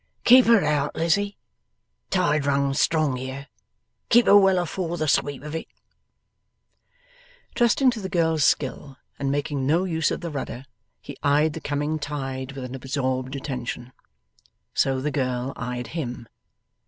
'Keep 0.23 0.45
her 0.47 0.63
out, 0.63 0.95
Lizzie. 0.95 1.37
Tide 2.09 2.47
runs 2.47 2.81
strong 2.81 3.17
here. 3.17 3.45
Keep 4.09 4.25
her 4.25 4.35
well 4.35 4.57
afore 4.57 4.97
the 4.97 5.07
sweep 5.07 5.43
of 5.43 5.53
it.' 5.53 5.67
Trusting 7.53 7.91
to 7.91 8.01
the 8.01 8.09
girl's 8.09 8.43
skill 8.43 8.97
and 9.19 9.29
making 9.31 9.67
no 9.67 9.83
use 9.83 10.09
of 10.09 10.21
the 10.21 10.31
rudder, 10.31 10.65
he 11.01 11.17
eyed 11.21 11.53
the 11.53 11.61
coming 11.61 11.99
tide 11.99 12.53
with 12.53 12.63
an 12.63 12.73
absorbed 12.73 13.35
attention. 13.35 13.93
So 14.73 15.01
the 15.01 15.11
girl 15.11 15.53
eyed 15.55 15.89
him. 15.93 16.27